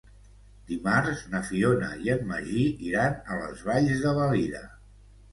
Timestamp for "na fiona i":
1.33-2.11